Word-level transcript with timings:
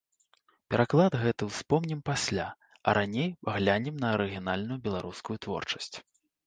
Пераклад 0.73 1.17
гэты 1.23 1.49
ўспомнім 1.49 2.01
пасля, 2.11 2.47
а 2.87 2.97
раней 3.01 3.29
глянем 3.59 3.95
на 4.07 4.13
арыгінальную 4.19 4.79
беларускую 4.89 5.37
творчасць. 5.47 5.95